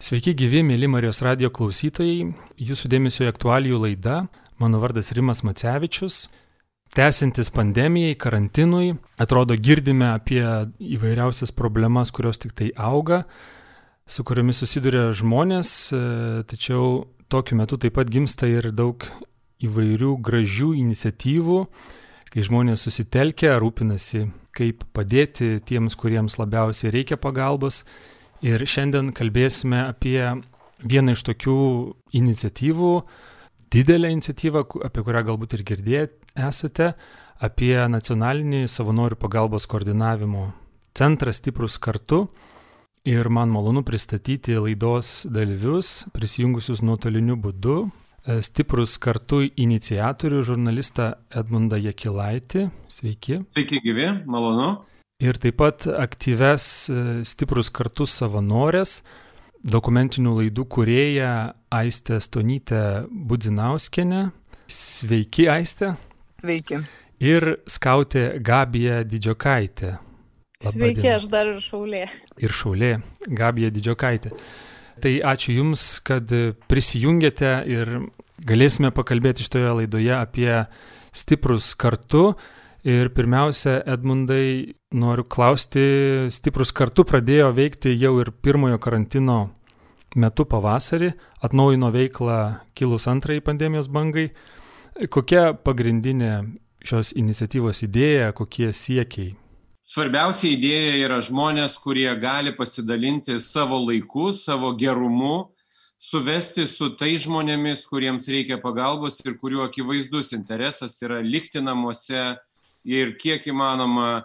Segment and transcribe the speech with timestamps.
[0.00, 2.30] Sveiki gyvi, mėly Marijos radio klausytojai.
[2.56, 4.14] Jūsų dėmesio aktualijų laidą.
[4.56, 6.22] Mano vardas Rimas Macevičius.
[6.96, 10.40] Tęsiantis pandemijai, karantinui, atrodo girdime apie
[10.80, 13.26] įvairiausias problemas, kurios tik tai auga,
[14.08, 15.72] su kuriomis susiduria žmonės,
[16.48, 16.86] tačiau
[17.28, 19.04] tokiu metu taip pat gimsta ir daug
[19.60, 21.58] įvairių gražių iniciatyvų,
[22.32, 24.24] kai žmonės susitelkia, rūpinasi,
[24.56, 27.84] kaip padėti tiems, kuriems labiausiai reikia pagalbos.
[28.40, 30.20] Ir šiandien kalbėsime apie
[30.80, 31.56] vieną iš tokių
[32.16, 32.92] iniciatyvų,
[33.72, 36.06] didelę iniciatyvą, apie kurią galbūt ir girdėję
[36.48, 36.94] esate,
[37.40, 40.50] apie nacionalinį savanorių pagalbos koordinavimo
[40.96, 42.26] centrą Stiprus kartu.
[43.08, 47.78] Ir man malonu pristatyti laidos dalyvius, prisijungusius nuotoliniu būdu.
[48.44, 52.66] Stiprus kartu iniciatorių žurnalistą Edmundą Jekilaitį.
[52.92, 53.40] Sveiki.
[53.56, 54.74] Sveiki gyvi, malonu.
[55.20, 56.64] Ir taip pat aktyves
[57.28, 59.02] Stiprus kartu savanorės,
[59.60, 61.32] dokumentinių laidų kurėja
[61.76, 64.30] Aistė Stonytė Budzinauskenė.
[64.70, 65.92] Sveiki, Aistė.
[66.40, 66.80] Sveiki.
[67.20, 69.98] Ir skautė Gabija Didžiokaitė.
[70.60, 71.16] Labą Sveiki, dieną.
[71.18, 72.00] aš dar ir šaulė.
[72.40, 72.90] Ir šaulė,
[73.28, 74.32] Gabija Didžiokaitė.
[75.00, 76.32] Tai ačiū Jums, kad
[76.68, 77.92] prisijungėte ir
[78.44, 80.52] galėsime pakalbėti šitoje laidoje apie
[81.12, 82.34] stiprus kartu.
[82.88, 85.82] Ir pirmiausia, Edmundai, noriu klausti,
[86.32, 89.50] stiprus kartu pradėjo veikti jau ir pirmojo karantino
[90.16, 91.10] metu pavasarį,
[91.44, 92.38] atnaujino veiklą
[92.74, 94.30] kilus antrai pandemijos bangai.
[95.12, 96.32] Kokia pagrindinė
[96.80, 99.34] šios iniciatyvos idėja, kokie siekiai?
[99.84, 105.50] Svarbiausia idėja yra žmonės, kurie gali pasidalinti savo laiku, savo gerumu,
[106.00, 112.38] suvesti su tai žmonėmis, kuriems reikia pagalbos ir kuriuo akivaizdus interesas yra likti namuose
[112.88, 114.22] ir kiek įmanoma e,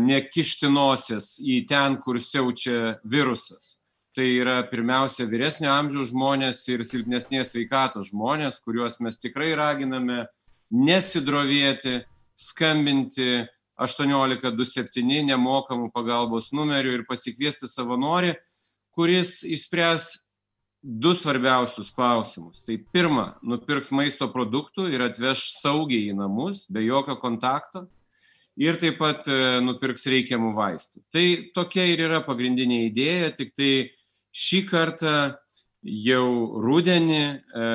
[0.00, 3.76] nekišti nosies į ten, kur siaučia virusas.
[4.16, 10.24] Tai yra pirmiausia vyresnio amžiaus žmonės ir silpnesnės veikatos žmonės, kuriuos mes tikrai raginame
[10.74, 12.02] nesidrovėti,
[12.38, 13.46] skambinti,
[13.78, 18.34] 1827 nemokamų pagalbos numerių ir pasikviesti savanorį,
[18.90, 20.16] kuris išspręs
[20.82, 22.62] du svarbiausius klausimus.
[22.66, 27.86] Tai pirma, nupirks maisto produktų ir atveš saugiai į namus, be jokio kontakto.
[28.58, 31.02] Ir taip pat e, nupirks reikiamų vaistų.
[31.14, 31.24] Tai
[31.54, 33.70] tokia ir yra pagrindinė idėja, tik tai
[34.34, 35.12] šį kartą
[35.82, 37.68] jau rudenį, e,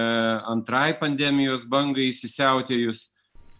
[0.51, 3.07] antrai pandemijos bangai įsisiautėjus,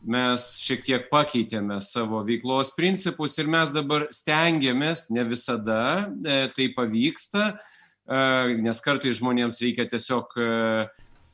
[0.04, 6.68] mes šiek tiek pakeitėme savo veiklos principus ir mes dabar stengiamės, ne visada e, tai
[6.76, 7.54] pavyksta,
[8.08, 10.48] nes kartai žmonėms reikia tiesiog e,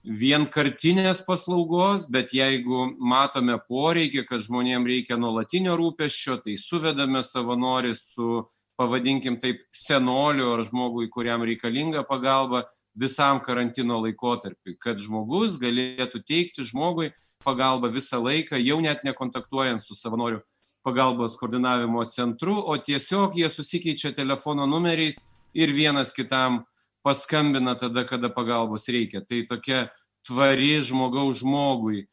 [0.05, 8.45] vienkartinės paslaugos, bet jeigu matome poreikį, kad žmonėms reikia nuolatinio rūpeščio, tai suvedame savanori su,
[8.79, 12.63] pavadinkim taip, senoliu ar žmogui, kuriam reikalinga pagalba
[12.99, 17.11] visam karantino laikotarpiui, kad žmogus galėtų teikti žmogui
[17.43, 20.39] pagalbą visą laiką, jau net nekontaktuojant su savanoriu
[20.85, 25.19] pagalbos koordinavimo centru, o tiesiog jie susikeičia telefono numeriais
[25.53, 26.63] ir vienas kitam
[27.03, 29.21] paskambina tada, kada pagalbos reikia.
[29.25, 29.87] Tai tokia
[30.27, 32.07] tvari žmogaus žmogui e,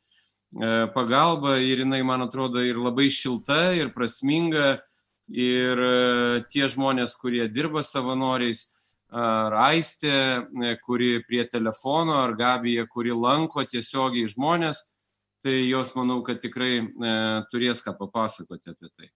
[0.94, 4.78] pagalba ir jinai, man atrodo, ir labai šilta, ir prasminga.
[5.26, 8.62] Ir e, tie žmonės, kurie dirba savanoriais,
[9.10, 14.84] ar Aistė, e, kuri prie telefono, ar Gabija, kuri lanko tiesiogiai žmonės,
[15.42, 16.86] tai jos manau, kad tikrai
[17.52, 19.10] turės ką papasakoti apie tai.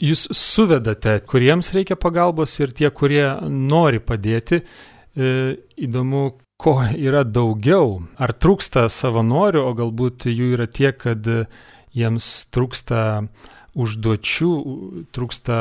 [0.00, 4.62] Jūs suvedate, kuriems reikia pagalbos ir tie, kurie nori padėti.
[4.62, 5.32] E,
[5.76, 6.22] įdomu,
[6.60, 7.98] ko yra daugiau.
[8.20, 11.28] Ar trūksta savanorių, o galbūt jų yra tiek, kad
[11.96, 13.02] jiems trūksta
[13.80, 14.50] užduočių,
[15.14, 15.58] trūksta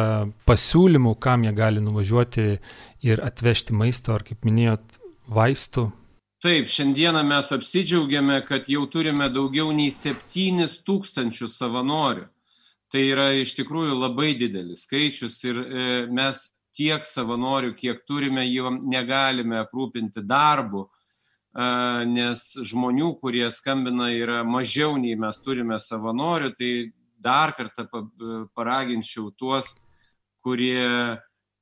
[0.50, 2.48] pasiūlymų, kam jie gali nuvažiuoti
[3.06, 5.00] ir atvežti maisto, ar kaip minėjot,
[5.30, 5.90] vaistų.
[6.40, 12.30] Taip, šiandieną mes apsidžiaugiame, kad jau turime daugiau nei 7 tūkstančių savanorių.
[12.90, 18.72] Tai yra iš tikrųjų labai didelis skaičius ir e, mes tiek savanorių, kiek turime, jau
[18.72, 20.88] negalime aprūpinti darbu,
[22.06, 26.72] nes žmonių, kurie skambina, yra mažiau nei mes turime savanorių, tai
[27.20, 27.88] dar kartą
[28.56, 29.74] paraginčiau tuos,
[30.46, 31.18] kurie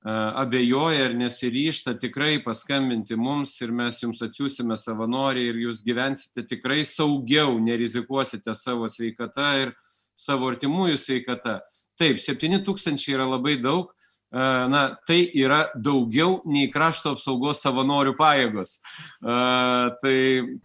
[0.08, 6.84] abejoja ir nesiryšta tikrai paskambinti mums ir mes jums atsiūsime savanorį ir jūs gyvensite tikrai
[6.86, 9.74] saugiau, nerizikuosite savo sveikata ir
[10.18, 11.60] savo artimųjų sveikata.
[11.98, 13.94] Taip, 7 tūkstančiai yra labai daug,
[14.32, 18.78] na, tai yra daugiau nei krašto apsaugos savanorių pajėgos.
[19.22, 20.18] Tai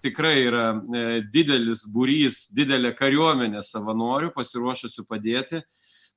[0.03, 5.63] tikrai yra e, didelis būrys, didelė kariuomenė savanorių pasiruošusių padėti.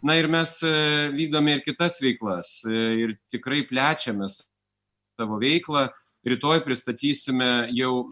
[0.05, 0.73] Na ir mes e,
[1.15, 5.87] vykdome ir kitas veiklas e, ir tikrai plečiame savo veiklą.
[6.25, 8.07] Rytoj pristatysime jau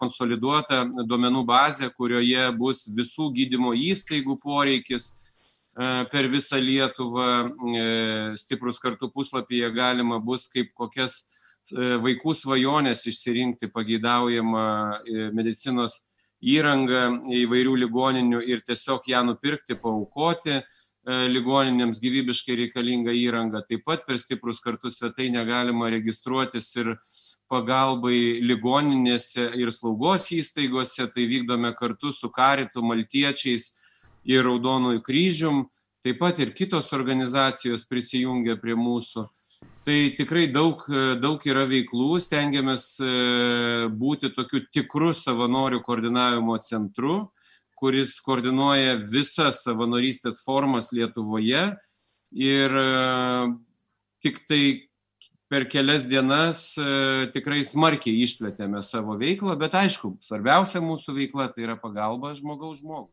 [0.00, 5.10] konsoliduotą duomenų bazę, kurioje bus visų gydymo įstaigų poreikis
[6.10, 7.28] per visą Lietuvą.
[8.40, 11.20] Stiprus kartu puslapyje galima bus kaip kokias
[11.74, 14.64] vaikų svajonės išsirinkti pageidaujamą
[15.36, 16.00] medicinos
[16.38, 20.60] įrangą įvairių ligoninių ir tiesiog ją nupirkti, paukoti
[21.08, 23.62] ligoninėms gyvybiškai reikalingą įrangą.
[23.68, 26.94] Taip pat per stiprus kartus svetainę galima registruotis ir
[27.48, 33.70] pagalbai ligoninėse ir slaugos įstaigose, tai vykdome kartu su Karitu, Maltiečiais
[34.28, 35.64] ir Raudonųjų kryžium,
[36.04, 39.26] taip pat ir kitos organizacijos prisijungia prie mūsų.
[39.82, 40.84] Tai tikrai daug,
[41.18, 42.92] daug yra veiklų, stengiamės
[43.98, 47.16] būti tokiu tikru savanorių koordinavimo centru,
[47.78, 51.64] kuris koordinuoja visas savanorystės formas Lietuvoje.
[52.34, 52.74] Ir
[54.22, 54.87] tik tai
[55.48, 56.62] per kelias dienas
[57.34, 63.12] tikrai smarkiai išplėtėme savo veiklą, bet aišku, svarbiausia mūsų veikla tai yra pagalba žmogaus žmogui.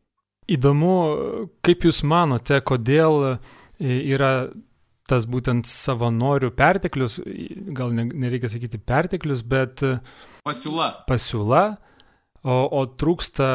[0.52, 0.96] Įdomu,
[1.66, 3.38] kaip Jūs manote, kodėl
[3.80, 4.32] yra
[5.10, 7.20] tas būtent savanorių perteklius,
[7.78, 9.82] gal nereikia sakyti perteklius, bet
[10.46, 10.88] pasiūla.
[11.10, 11.64] Pasiūla,
[12.46, 13.48] o, o trūksta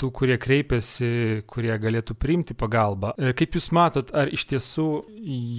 [0.00, 3.14] tų, kurie kreipiasi, kurie galėtų priimti pagalbą.
[3.38, 4.86] Kaip Jūs matot, ar iš tiesų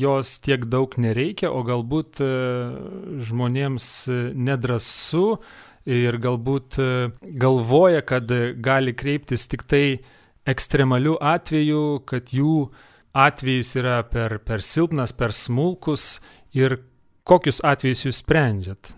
[0.03, 2.19] jos tiek daug nereikia, o galbūt
[3.23, 3.91] žmonėms
[4.35, 5.37] nedrasu
[5.87, 6.79] ir galbūt
[7.23, 8.31] galvoja, kad
[8.63, 9.85] gali kreiptis tik tai
[10.49, 12.57] ekstremalių atvejų, kad jų
[13.13, 16.17] atvejis yra per, per silpnas, per smulkus
[16.57, 16.81] ir
[17.27, 18.97] kokius atvejus jūs sprendžiat?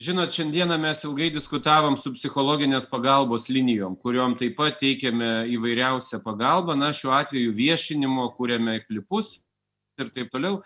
[0.00, 6.72] Žinot, šiandieną mes ilgai diskutavom su psichologinės pagalbos linijom, kuriuom taip pat teikiame įvairiausią pagalbą,
[6.80, 9.34] na, šiuo atveju viešinimo, kuriame klipus
[10.00, 10.62] ir taip toliau.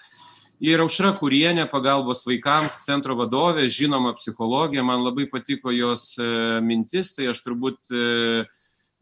[0.62, 6.12] Ir Aušra Kurienė, pagalbos vaikams centro vadovė, žinoma psichologija, man labai patiko jos
[6.62, 7.90] mintis, tai aš turbūt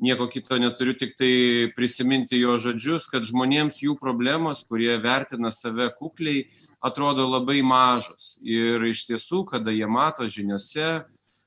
[0.03, 1.33] nieko kito neturiu, tik tai
[1.77, 6.49] prisiminti jo žodžius, kad žmonėms jų problemos, kurie vertina save kukliai,
[6.83, 8.37] atrodo labai mažos.
[8.43, 11.05] Ir iš tiesų, kada jie mato žiniuose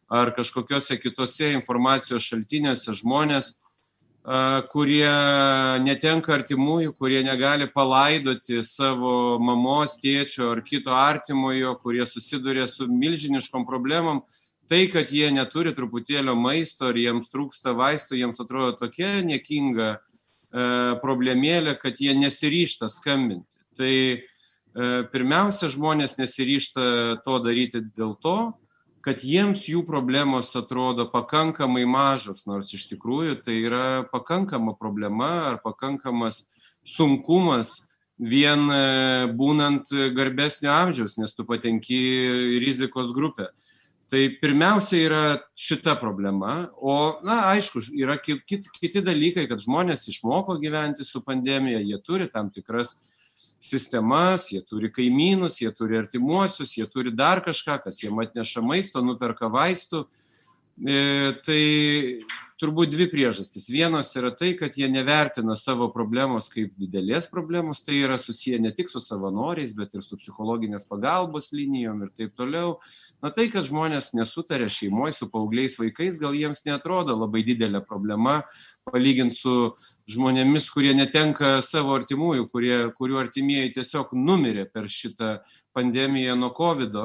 [0.09, 3.55] ar kažkokiuose kitose informacijos šaltiniuose žmonės,
[4.71, 5.09] kurie
[5.85, 13.67] netenka artimųjų, kurie negali palaidoti savo mamos, tėčio ar kito artimojo, kurie susiduria su milžiniškom
[13.69, 14.23] problemom,
[14.69, 19.99] tai, kad jie neturi truputėlio maisto ir jiems trūksta vaistų, jiems atrodo tokia niekinga e,
[21.03, 23.65] problemėlė, kad jie nesiryšta skambinti.
[23.77, 24.19] Tai e,
[25.11, 26.85] pirmiausia, žmonės nesiryšta
[27.25, 28.37] to daryti dėl to,
[29.05, 35.59] kad jiems jų problemos atrodo pakankamai mažos, nors iš tikrųjų tai yra pakankama problema ar
[35.61, 36.41] pakankamas
[36.81, 37.83] sunkumas
[38.17, 38.81] vien e,
[39.37, 43.51] būnant garbesnio amžiaus, nes tu patenki į rizikos grupę.
[44.11, 45.23] Tai pirmiausia yra
[45.57, 46.93] šita problema, o,
[47.25, 52.51] na, aišku, yra kiti, kiti dalykai, kad žmonės išmoko gyventi su pandemija, jie turi tam
[52.53, 52.93] tikras
[53.59, 59.01] sistemas, jie turi kaimynus, jie turi artimuosius, jie turi dar kažką, kas jiem atneša maisto,
[59.01, 60.05] nuperka vaistų.
[60.85, 60.99] E,
[61.47, 61.61] tai
[62.61, 63.67] turbūt dvi priežastys.
[63.71, 68.71] Vienos yra tai, kad jie nevertina savo problemos kaip didelės problemos, tai yra susiję ne
[68.75, 72.77] tik su savanoriais, bet ir su psichologinės pagalbos linijom ir taip toliau.
[73.23, 78.41] Na tai, kad žmonės nesutarė šeimoje su paaugliais vaikais, gal jiems netrodo labai didelė problema,
[78.87, 79.55] palyginti su
[80.11, 85.39] žmonėmis, kurie netenka savo artimųjų, kurie, kurių artimieji tiesiog numirė per šitą
[85.75, 87.01] pandemiją nuo COVID,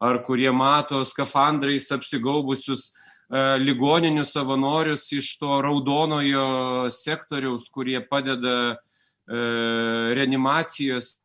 [0.00, 2.90] ar kurie mato skafandrais apsigaubusius
[3.30, 8.76] ligoninių savanorius iš to raudonojo sektoriaus, kurie padeda
[10.18, 11.20] reanimacijose,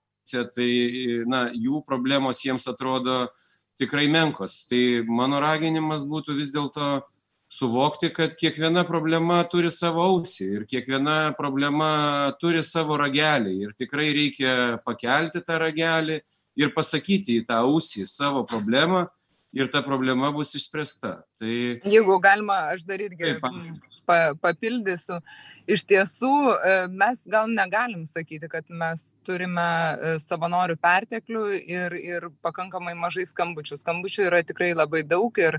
[0.53, 0.69] tai
[1.25, 3.25] na, jų problemos jiems atrodo
[3.79, 4.67] tikrai menkos.
[4.69, 7.01] Tai mano raginimas būtų vis dėlto
[7.51, 14.09] suvokti, kad kiekviena problema turi savo ausį ir kiekviena problema turi savo ragelį ir tikrai
[14.15, 16.21] reikia pakelti tą ragelį
[16.57, 19.05] ir pasakyti į tą ausį savo problemą
[19.55, 21.17] ir ta problema bus išspręsta.
[21.39, 21.57] Tai...
[21.87, 23.37] Jeigu galima, aš dar irgi
[24.05, 25.21] pa, papildysiu.
[25.65, 32.27] Iš tiesų, e, mes gal negalim sakyti, kad mes turime e, savanorių perteklių ir, ir
[32.45, 33.79] pakankamai mažai skambučių.
[33.81, 35.57] Skambučių yra tikrai labai daug ir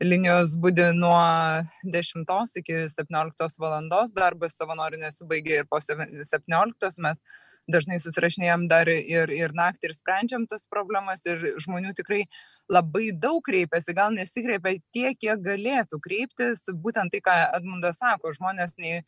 [0.00, 1.20] linijos būdi nuo
[1.84, 7.20] 10 iki 17 valandos, darbas savanorių nesibaigia ir po 17 mes
[7.70, 12.24] dažnai susirašinėjom dar ir, ir naktį ir sprendžiam tas problemas ir žmonių tikrai
[12.72, 18.76] labai daug kreipiasi, gal nesikreipia tiek, kiek galėtų kreiptis, būtent tai, ką Edmundas sako, žmonės
[18.82, 19.02] nei,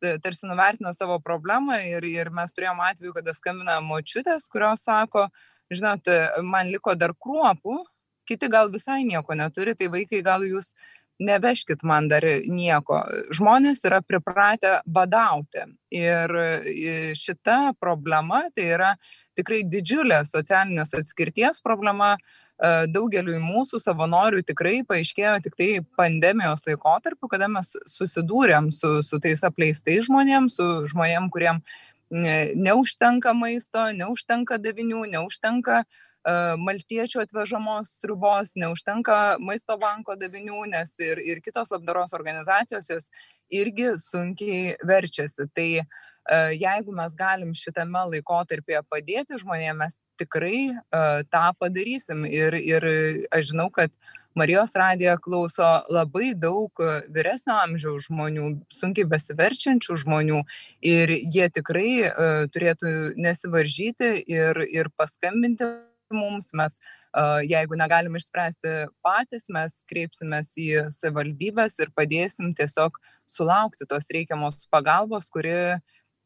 [0.00, 5.28] e, tarsi nuvertina savo problemą ir, ir mes turėjom atveju, kada skambina močiutės, kurios sako,
[5.72, 6.08] žinot,
[6.44, 7.82] man liko dar kruopų,
[8.28, 10.72] kiti gal visai nieko neturi, tai vaikai gal jūs
[11.18, 13.02] neveškit man dar nieko.
[13.34, 16.34] Žmonės yra pripratę badauti ir
[17.18, 18.92] šita problema tai yra
[19.38, 22.16] tikrai didžiulė socialinės atskirties problema.
[22.90, 29.44] Daugeliu mūsų savanorių tikrai paaiškėjo tik tai pandemijos laikotarpiu, kada mes susidūrėm su, su tais
[29.46, 31.62] apleistais žmonėms, su žmonėm, kuriem
[32.10, 41.22] neužtenka maisto, neužtenka davinių, neužtenka uh, maltiečių atvežamos sriubos, neužtenka maisto banko davinių, nes ir,
[41.22, 43.08] ir kitos labdaros organizacijos jos
[43.48, 45.48] irgi sunkiai verčiasi.
[45.54, 45.70] Tai
[46.52, 52.26] jeigu mes galim šitame laikotarpėje padėti žmonėms, mes tikrai uh, tą padarysim.
[52.26, 52.88] Ir, ir
[53.32, 53.92] aš žinau, kad
[54.38, 56.70] Marijos radiją klauso labai daug
[57.10, 60.42] vyresnio amžiaus žmonių, sunkiai besiverčiančių žmonių
[60.86, 65.72] ir jie tikrai uh, turėtų nesivaržyti ir, ir paskambinti
[66.14, 66.78] mums, mes
[67.48, 68.74] jeigu negalim išspręsti
[69.04, 72.98] patys, mes kreipsimės į savivaldybės ir padėsim tiesiog
[73.28, 75.78] sulaukti tos reikiamos pagalbos, kuri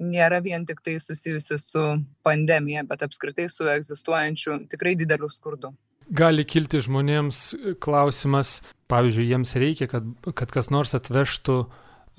[0.02, 1.82] nėra vien tik tai susijusi su
[2.26, 5.72] pandemija, bet apskritai su egzistuojančiu tikrai dideliu skurdu.
[6.10, 8.60] Gali kilti žmonėms klausimas,
[8.90, 11.62] pavyzdžiui, jiems reikia, kad, kad kas nors atvežtų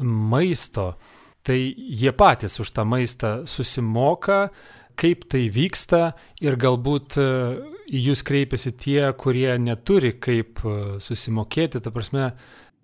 [0.08, 0.94] maisto,
[1.44, 4.48] tai jie patys už tą maistą susimoka,
[5.00, 7.30] kaip tai vyksta ir galbūt e,
[7.94, 11.82] į jūs kreipiasi tie, kurie neturi kaip e, susimokėti.
[11.84, 12.32] Ta prasme,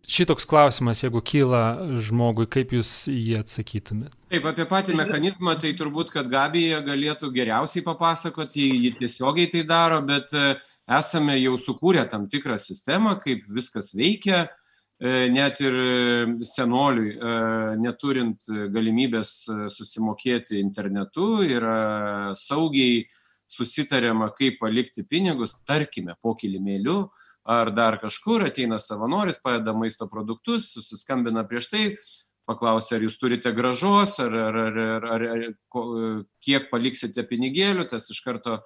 [0.10, 1.63] šitoks klausimas, jeigu kyla
[2.04, 4.16] žmogui, kaip jūs jį atsakytumėte?
[4.34, 10.01] Taip, apie patį mechanizmą, tai turbūt, kad Gabija galėtų geriausiai papasakoti, ji tiesiogiai tai daro,
[10.06, 10.56] bet e,
[11.00, 14.68] esame jau sukūrę tam tikrą sistemą, kaip viskas veikia E,
[15.08, 17.36] net ir e, senoliui, e,
[17.79, 19.32] neturint galimybės
[19.72, 23.06] susimokėti internetu, yra saugiai
[23.50, 27.08] susitariama, kaip palikti pinigus, tarkime, po kilimėliu
[27.50, 31.86] ar dar kažkur, ateina savanoris, padeda maisto produktus, susiskambina prieš tai,
[32.50, 35.44] paklausia, ar jūs turite gražos, ar, ar, ar, ar, ar,
[36.44, 38.60] kiek paliksite pinigėlių, tas iš karto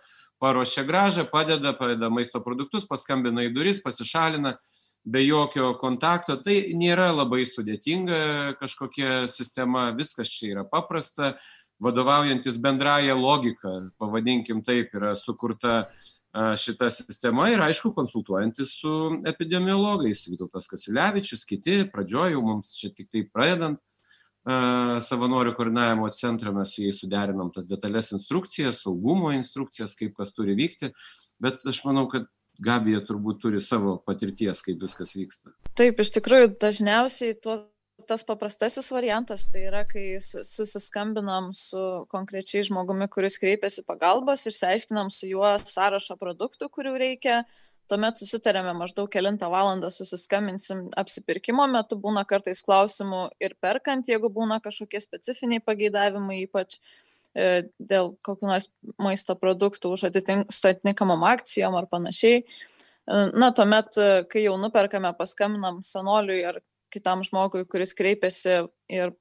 [0.44, 4.58] paruošia gražą, padeda, padeda maisto produktus, paskambina į duris, pasišalina
[5.03, 11.33] be jokio kontakto, tai nėra labai sudėtinga kažkokia sistema, viskas čia yra paprasta,
[11.83, 15.83] vadovaujantis bendraja logika, pavadinkim taip, yra sukurta
[16.33, 18.93] šita sistema ir aišku konsultuojantis su
[19.29, 23.81] epidemiologais, Vytautas Kasilevičius, kiti, pradžioju mums čia tik tai pradedant
[24.43, 30.55] savanorių koordinavimo centrą, mes su jais suderinam tas detalės instrukcijas, saugumo instrukcijas, kaip kas turi
[30.57, 30.91] vykti,
[31.39, 32.27] bet aš manau, kad
[32.62, 35.53] Gabija turbūt turi savo patirties, kaip viskas vyksta.
[35.77, 37.57] Taip, iš tikrųjų, dažniausiai tuo,
[38.07, 41.81] tas paprastasis variantas tai yra, kai susiskambinam su
[42.13, 47.39] konkrečiai žmogumi, kuris kreipiasi pagalbos, išsiaiškinam su juo sąrašą produktų, kurių reikia,
[47.89, 54.62] tuomet susitarėme maždaug kelintą valandą susiskambinsim apsipirkimo metu, būna kartais klausimų ir perkant, jeigu būna
[54.63, 58.70] kažkokie specifiniai pageidavimai, ypač E, dėl kokių nors
[59.02, 62.44] maisto produktų atitink, su atitinkamom akcijom ar panašiai.
[63.04, 66.62] E, na, tuomet, e, kai jau nuperkame, paskambinam senoliui ar
[66.94, 68.62] kitam žmogui, kuris kreipiasi
[68.94, 69.12] ir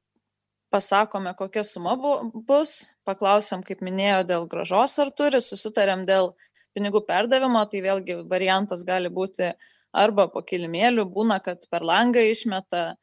[0.73, 2.14] pasakome, kokia suma bu,
[2.49, 6.33] bus, paklausiam, kaip minėjo, dėl gražos ar turi, susitarėm dėl
[6.76, 9.50] pinigų perdavimo, tai vėlgi variantas gali būti
[9.92, 12.95] arba po kilimėlių, būna, kad per langą išmeta,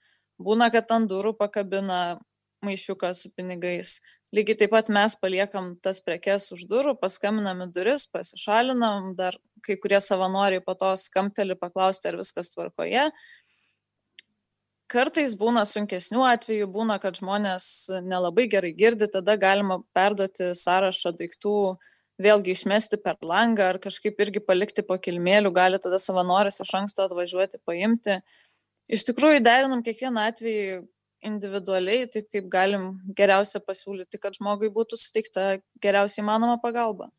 [0.41, 2.17] būna, kad ant durų pakabina
[2.65, 3.99] maišiuką su pinigais
[4.35, 9.77] lygiai taip pat mes paliekam tas prekes už durų paskambinam į duris pasišalinam dar kai
[9.81, 13.09] kurie savanoriai po to skambteli paklausti ar viskas tvarkoje.
[14.89, 17.65] Kartais būna sunkesnių atvejų būna kad žmonės
[18.01, 21.55] nelabai gerai girdi tada galima perduoti sąrašą daiktų
[22.19, 27.05] vėlgi išmesti per langą ar kažkaip irgi palikti po kilmėlių gali tada savanoris iš anksto
[27.05, 28.17] atvažiuoti paimti.
[28.89, 30.81] Iš tikrųjų derinam kiekvieną atvejį
[31.25, 35.47] individualiai, taip kaip galim geriausia pasiūlyti, kad žmogui būtų suteikta
[35.83, 37.09] geriausiai įmanoma pagalba.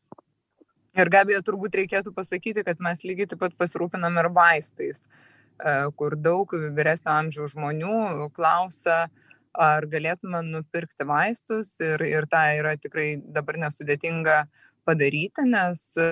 [0.97, 6.17] Ir Gabija turbūt reikėtų pasakyti, kad mes lygiai taip pat pasirūpinam ir vaistais, e, kur
[6.19, 9.05] daug vyresnio amžiaus žmonių klausia,
[9.51, 14.43] ar galėtume nupirkti vaistus ir, ir tą yra tikrai dabar nesudėtinga
[14.87, 16.11] padaryti, nes e,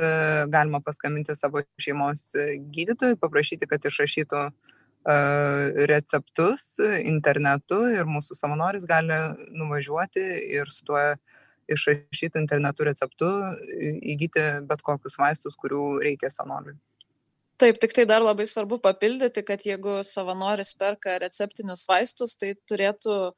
[0.53, 2.29] galima paskambinti savo šeimos
[2.71, 4.68] gydytojui, paprašyti, kad išrašytų uh,
[5.89, 6.75] receptus
[7.07, 9.15] internetu ir mūsų savanoris gali
[9.55, 10.25] nuvažiuoti
[10.59, 10.99] ir su tuo
[11.69, 13.29] išrašytų internetu receptu
[14.13, 16.75] įgyti bet kokius vaistus, kurių reikia senoliui.
[17.59, 23.33] Taip, tik tai dar labai svarbu papildyti, kad jeigu savanoris perka receptinius vaistus, tai turėtų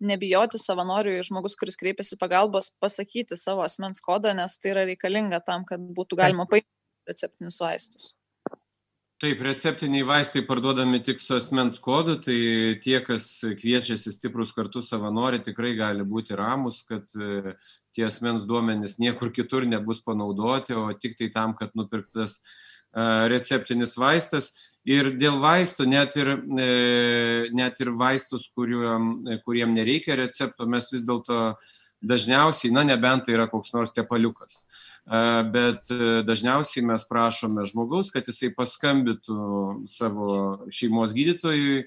[0.00, 5.66] nebijoti savanoriui žmogus, kuris kreipiasi pagalbos, pasakyti savo asmens kodą, nes tai yra reikalinga tam,
[5.68, 8.14] kad būtų galima paimti receptinius vaistus.
[9.16, 12.34] Taip, receptiniai vaistai parduodami tik su asmens kodu, tai
[12.84, 17.54] tie, kas kviečiasi stiprus kartu savanori, tikrai gali būti ramus, kad e,
[17.96, 23.96] tie asmens duomenys niekur kitur nebus panaudoti, o tik tai tam, kad nupirktas e, receptinis
[23.96, 24.50] vaistas.
[24.84, 26.68] Ir dėl vaistų, net ir, e,
[27.56, 29.14] net ir vaistus, kuriuom,
[29.48, 31.56] kuriem nereikia recepto, mes vis dėlto
[32.04, 34.66] dažniausiai, na nebent tai yra koks nors tepaliukas
[35.06, 40.30] bet e, dažniausiai mes prašome žmogaus, kad jisai paskambintų savo
[40.74, 41.84] šeimos gydytojui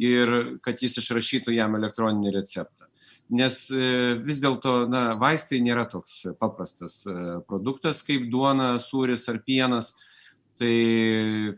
[0.00, 0.32] ir
[0.64, 2.88] kad jis išrašytų jam elektroninį receptą.
[3.32, 4.88] Nes e, vis dėlto,
[5.20, 9.92] vaistai nėra toks paprastas e, produktas kaip duona, sūris ar pienas.
[10.60, 10.72] Tai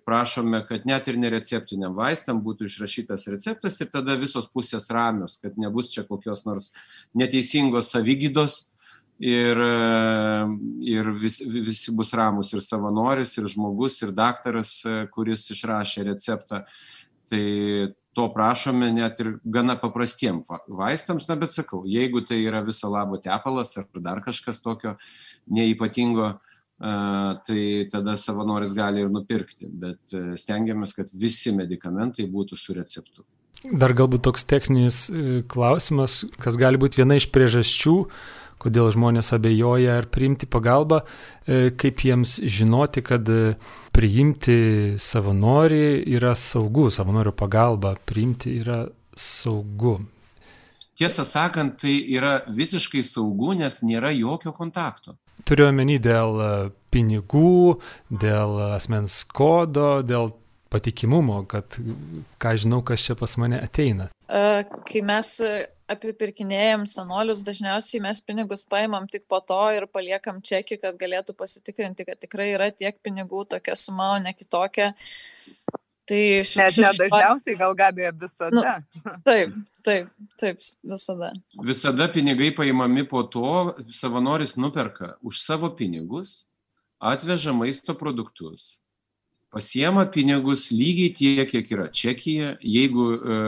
[0.07, 5.59] prašome, kad net ir nereceptiniam vaistam būtų išrašytas receptas ir tada visos pusės ramios, kad
[5.59, 6.71] nebus čia kokios nors
[7.19, 8.61] neteisingos savygydos,
[9.19, 10.47] ir, e,
[10.91, 16.65] ir vis, visi bus ramus ir savanoris, ir žmogus, ir daktaras, e, kuris išrašė receptą.
[17.31, 17.45] Tai
[18.15, 23.17] to prašome net ir gana paprastiem vaistams, na bet sakau, jeigu tai yra viso labo
[23.19, 24.97] tepalas ar dar kažkas tokio
[25.51, 26.93] neįpatingo, e,
[27.47, 33.25] tai tada savanoris gali ir nupirkti, bet stengiamės, kad visi medikamentai būtų su receptu.
[33.65, 35.07] Dar galbūt toks techninis
[35.49, 37.95] klausimas, kas gali būti viena iš priežasčių,
[38.63, 41.03] kodėl žmonės abejoja ar priimti pagalbą,
[41.47, 43.55] e, kaip jiems žinoti, kad e,
[43.95, 44.59] priimti
[45.01, 48.85] savanorį yra saugu, savanorio pagalbą priimti yra
[49.17, 49.99] saugu.
[50.95, 55.17] Tiesą sakant, tai yra visiškai saugu, nes nėra jokio kontakto.
[55.45, 56.51] Turiu omeny dėl e,
[56.95, 57.81] pinigų,
[58.11, 60.33] dėl asmens kodo, dėl
[60.75, 61.77] patikimumo, kad
[62.43, 64.09] ką žinau, kas čia pas mane ateina.
[64.27, 65.29] Kai mes
[65.91, 72.07] apipirkinėjam senolius, dažniausiai mes pinigus paimam tik po to ir paliekam čekį, kad galėtų pasitikrinti,
[72.09, 74.93] kad tikrai yra tiek pinigų, tokia suma, o ne kitokia.
[76.05, 78.51] Tai š, Net š, nedažniausiai gal gabėjo visada.
[78.53, 79.55] Nu, taip,
[79.87, 81.31] taip, taip, visada.
[81.65, 86.43] Visada pinigai paimami po to, savanoris nuperka už savo pinigus,
[87.01, 88.84] atveža maisto produktus,
[89.55, 92.55] pasiema pinigus lygiai tiek, kiek yra čekija.
[92.61, 93.41] Jeigu e,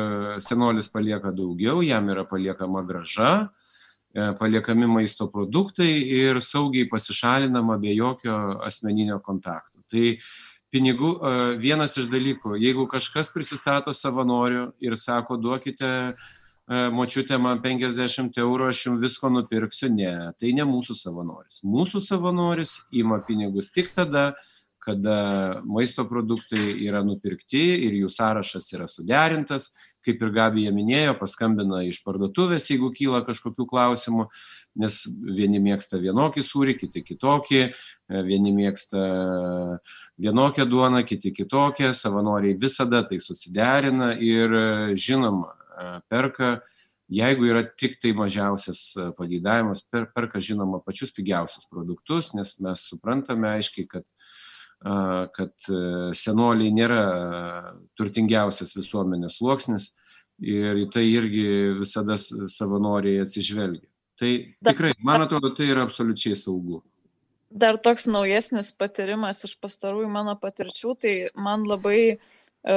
[0.44, 3.30] senolis palieka daugiau, jam yra paliekama graža,
[4.14, 5.90] e, paliekami maisto produktai
[6.22, 9.82] ir saugiai pasišalinama be jokio asmeninio kontakto.
[9.90, 10.14] Tai
[10.74, 16.14] pinigų e, vienas iš dalykų, jeigu kažkas prisistato savanoriu ir sako, duokite e,
[16.94, 21.62] močiutė man 50 eurų, aš jums visko nupirksiu, ne, tai ne mūsų savanoris.
[21.66, 24.32] Mūsų savanoris ima pinigus tik tada,
[24.86, 29.72] kada maisto produktai yra nupirkti ir jų sąrašas yra suderintas,
[30.06, 34.28] kaip ir Gabija minėjo, paskambina iš parduotuvės, jeigu kyla kažkokių klausimų,
[34.78, 35.00] nes
[35.34, 37.62] vieni mėgsta vienokį sūrį, kiti kitokį,
[38.28, 39.02] vieni mėgsta
[40.22, 44.54] vienokią duoną, kiti kitokią, savanoriai visada tai susiderina ir
[44.94, 45.50] žinoma,
[46.06, 46.60] perka
[47.10, 53.50] jeigu yra tik tai mažiausias pageidavimas, per, perka žinoma pačius pigiausius produktus, nes mes suprantame
[53.56, 54.06] aiškiai, kad
[54.84, 55.78] kad e,
[56.14, 57.02] senoliai nėra
[57.96, 59.90] turtingiausias visuomenės sluoksnis
[60.44, 61.46] ir į tai irgi
[61.78, 63.86] visada savanoriai atsižvelgia.
[64.20, 64.30] Tai
[64.64, 66.82] tikrai, man atrodo, tai yra absoliučiai saugu.
[67.50, 72.76] Dar toks naujesnis patyrimas iš pastarųjų mano patirčių, tai man labai e,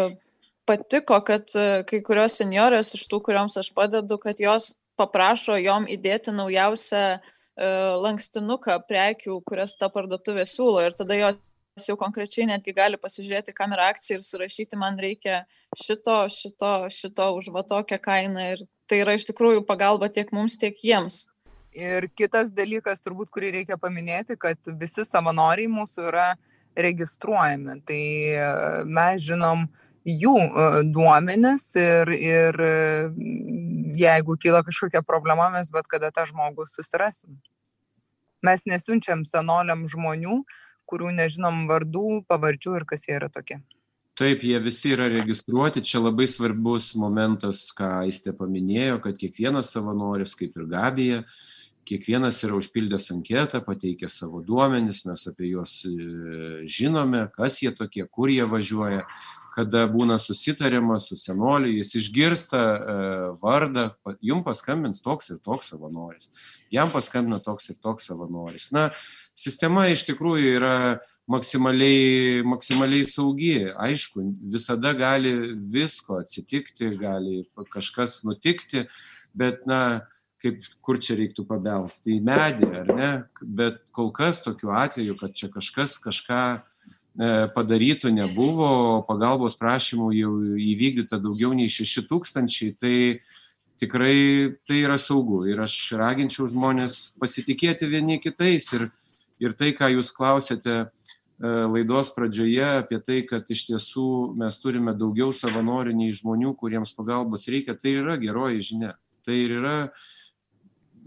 [0.67, 5.87] patiko, kad e, kai kurios seniorės iš tų, kurioms aš padedu, kad jos paprašo jom
[5.87, 7.19] įdėti naujausią
[7.59, 11.39] lankstinuką prekių, kurias ta parduotuvė siūlo ir tada jos
[11.87, 15.43] jau konkrečiai netgi gali pasižiūrėti kamerą akciją ir surašyti, man reikia
[15.77, 18.47] šito, šito, šito už va tokią kainą.
[18.55, 21.27] Ir tai yra iš tikrųjų pagalba tiek mums, tiek jiems.
[21.75, 26.31] Ir kitas dalykas, turbūt, kurį reikia paminėti, kad visi savanoriai mūsų yra
[26.79, 27.77] registruojami.
[27.85, 28.47] Tai e,
[28.89, 29.67] mes žinom
[30.07, 32.73] jų e, duomenis ir, ir e,
[33.99, 37.37] jeigu kyla kažkokia problema, mes bet kada tą žmogų susirasim.
[38.45, 40.41] Mes nesiunčiam senoliam žmonių,
[40.89, 43.61] kurių nežinom vardų, pavardžių ir kas jie yra tokie.
[44.19, 45.79] Taip, jie visi yra registruoti.
[45.85, 51.21] Čia labai svarbus momentas, ką Aistė paminėjo, kad kiekvienas savanoris, kaip ir Gabija,
[51.89, 55.93] kiekvienas yra užpildęs anketą, pateikė savo duomenis, mes apie juos e,
[56.67, 59.05] žinome, kas jie tokie, kur jie važiuoja,
[59.55, 62.97] kada būna susitariama su senoliu, jis išgirsta e,
[63.41, 63.87] vardą,
[64.21, 66.29] jum paskambins toks ir toks savanoris,
[66.73, 68.69] jam paskambina toks ir toks savanoris.
[68.75, 68.89] Na,
[69.39, 70.75] sistema iš tikrųjų yra
[71.31, 73.55] maksimaliai, maksimaliai saugi.
[73.79, 75.33] Aišku, visada gali
[75.73, 78.87] visko atsitikti, gali kažkas nutikti,
[79.37, 80.01] bet, na,
[80.39, 83.11] kaip kur čia reiktų pabelsti į medį, ar ne?
[83.43, 86.43] Bet kol kas tokiu atveju, kad čia kažkas kažką
[87.55, 92.95] padarytų nebuvo, pagalbos prašymų jau įvykdyta daugiau nei 6 tūkstančiai, tai
[93.79, 98.87] tikrai tai yra saugu ir aš raginčiau žmonės pasitikėti vieni kitais ir,
[99.43, 100.87] ir tai, ką jūs klausėte e,
[101.73, 104.07] laidos pradžioje apie tai, kad iš tiesų
[104.39, 108.95] mes turime daugiau savanorių nei žmonių, kuriems pagalbos reikia, tai yra geroji žinia.
[109.25, 109.75] Tai yra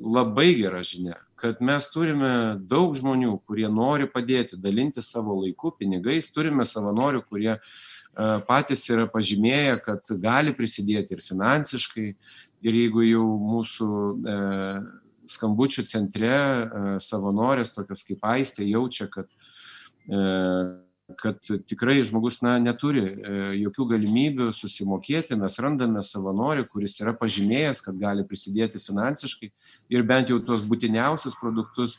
[0.02, 6.30] labai gera žinia, kad mes turime daug žmonių, kurie nori padėti, dalinti savo laiku, pinigais,
[6.32, 7.72] turime savanorių, kurie uh,
[8.46, 12.08] patys yra pažymėję, kad gali prisidėti ir finansiškai.
[12.62, 13.86] Ir jeigu jau mūsų
[14.22, 14.34] e,
[15.36, 19.28] skambučių centre e, savanorės, tokios kaip Aistė, jaučia, kad,
[20.08, 20.22] e,
[21.20, 27.84] kad tikrai žmogus na, neturi e, jokių galimybių susimokėti, mes randame savanorių, kuris yra pažymėjęs,
[27.84, 29.52] kad gali prisidėti finansiškai
[29.92, 31.98] ir bent jau tuos būtiniausius produktus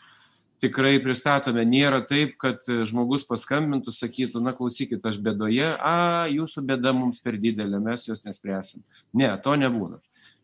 [0.63, 1.65] tikrai pristatome.
[1.67, 7.37] Nėra taip, kad žmogus paskambintų, sakytų, na klausykit, aš bėdoje, a, jūsų bėda mums per
[7.41, 8.83] didelė, mes jos nespręsim.
[9.17, 9.99] Ne, to nebūna.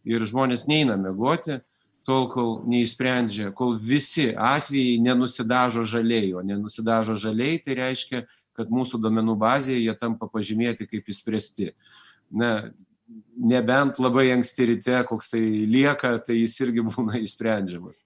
[0.08, 1.60] Ir žmonės neina mėgoti,
[2.08, 8.24] tol, kol neįsprendžia, kol visi atvejai nenusidažo žaliai, o nenusidažo žaliai, tai reiškia,
[8.58, 11.74] kad mūsų domenų bazėje jie tampa pažymėti kaip įspręsti.
[12.30, 12.70] Na,
[13.40, 18.04] nebent labai anksti ryte koksai lieka, tai jis irgi būna išsprendžiamas.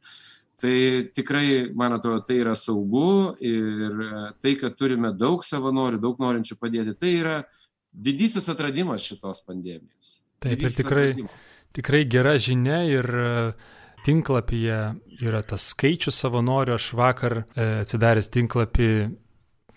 [0.64, 0.76] Tai
[1.12, 3.98] tikrai, man atrodo, tai yra saugu ir
[4.40, 7.38] tai, kad turime daug savanorių, daug norinčių padėti, tai yra
[7.92, 10.22] didysis atradimas šitos pandemijos.
[10.40, 11.42] Taip, didysis ir tikrai, atradimas.
[11.76, 13.34] tikrai gera žinia ir e,
[14.06, 14.80] tinklapyje
[15.24, 16.78] yra tas skaičius savanorių.
[16.78, 18.90] Aš vakar e, atsidaręs tinklapį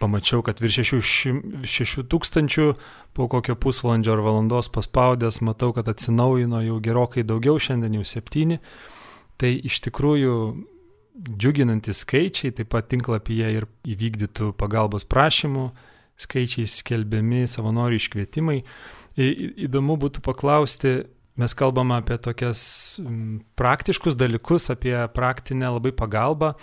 [0.01, 2.69] pamačiau, kad virš 6 tūkstančių
[3.17, 8.59] po kokio pusvalandžio ar valandos paspaudęs matau, kad atsinaujino jau gerokai daugiau, šiandien jau 7.
[9.41, 10.37] Tai iš tikrųjų
[11.17, 15.71] džiuginantys skaičiai, taip pat tinklapyje ir įvykdytų pagalbos prašymų
[16.21, 18.61] skaičiai skelbiami, savanorių iškvietimai.
[19.17, 20.99] Įdomu būtų paklausti,
[21.37, 22.61] mes kalbame apie tokias
[23.59, 26.55] praktiškus dalykus, apie praktinę labai pagalbą.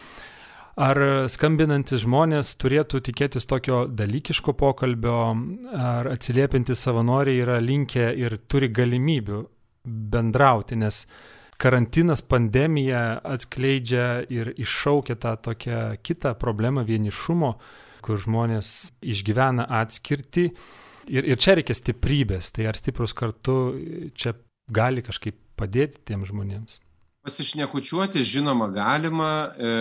[0.74, 0.98] Ar
[1.30, 5.18] skambinantis žmonės turėtų tikėtis tokio dalykiško pokalbio,
[5.78, 9.44] ar atsiliepintis savanoriai yra linkę ir turi galimybių
[9.86, 11.04] bendrauti, nes
[11.62, 17.52] karantinas, pandemija atskleidžia ir iššaukia tą tokią kitą problemą vienišumo,
[18.04, 20.50] kur žmonės išgyvena atskirti.
[21.14, 23.60] Ir, ir čia reikia stiprybės, tai ar stiprus kartu
[24.18, 24.34] čia
[24.72, 26.80] gali kažkaip padėti tiem žmonėms?
[27.24, 29.74] Pasišnekučiuoti, žinoma, galima, e,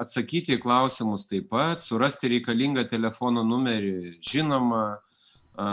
[0.00, 5.66] atsakyti į klausimus taip pat, surasti reikalingą telefono numerį, žinoma, e,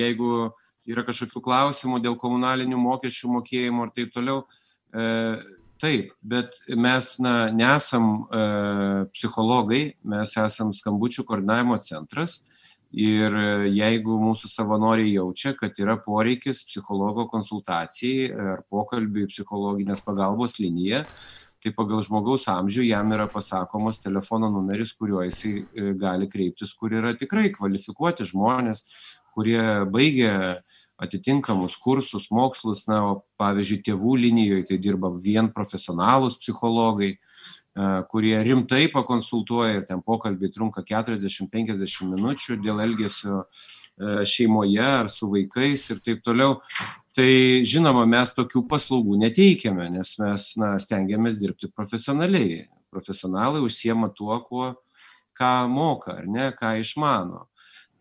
[0.00, 0.54] jeigu
[0.88, 4.46] yra kažkokių klausimų dėl komunalinių mokesčių mokėjimo ir taip toliau.
[4.96, 5.04] E,
[5.80, 8.42] taip, bet mes na, nesam e,
[9.12, 12.40] psichologai, mes esam skambučių koordinavimo centras
[12.94, 13.34] ir
[13.74, 21.02] jeigu mūsų savanoriai jaučia, kad yra poreikis psichologo konsultacijai ar pokalbiui psichologinės pagalbos linija,
[21.64, 26.92] tai pagal žmogaus amžių jam yra pasakomas telefono numeris, kuriuo jisai e, gali kreiptis, kur
[26.92, 28.84] yra tikrai kvalifikuoti žmonės,
[29.34, 30.34] kurie baigė
[31.00, 33.00] atitinkamus kursus, mokslus, na,
[33.40, 37.43] pavyzdžiui, tėvų linijoje tai dirba vien profesionalūs psichologai, e,
[38.10, 45.26] kurie rimtai pakonsultuoja ir ten pokalbiai trunka 40-50 minučių dėl elgesio e, šeimoje ar su
[45.30, 46.60] vaikais ir taip toliau.
[47.14, 47.30] Tai
[47.66, 52.64] žinoma, mes tokių paslaugų neteikiame, nes mes na, stengiamės dirbti profesionaliai.
[52.94, 54.70] Profesionalai užsiema tuo, kuo,
[55.34, 57.48] ką moka ar ne, ką išmano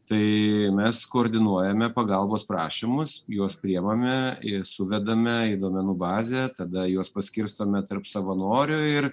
[0.09, 4.35] tai mes koordinuojame pagalbos prašymus juos priemame
[4.67, 9.07] suvedame į duomenų bazę tada juos paskirstome tarp savanorių ir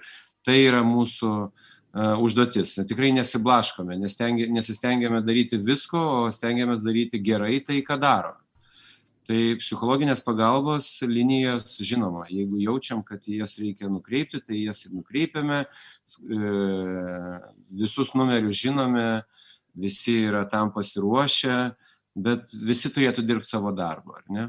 [0.45, 1.49] tai yra mūsų e,
[2.25, 2.77] užduotis.
[2.89, 8.41] Tikrai nesiblaškome nesistengiame daryti visko o stengiamės daryti gerai tai ką darom
[9.31, 15.61] tai psichologinės pagalbos linijos žinoma jeigu jaučiam kad jas reikia nukreipti tai jas ir nukreipiame.
[15.61, 16.39] E,
[17.81, 19.05] visus numerius žinome
[19.77, 21.57] visi yra tam pasiruošę,
[22.15, 24.47] bet visi turėtų dirbti savo darbą, ar ne?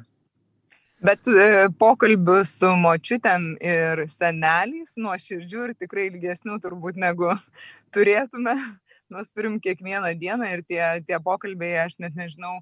[1.03, 7.33] Bet e, pokalbių su močiutėm ir seneliais nuo širdžių ir tikrai ilgesnių turbūt negu
[7.95, 8.55] turėtume.
[9.13, 12.61] Mes turim kiekvieną dieną ir tie, tie pokalbiai, aš net nežinau,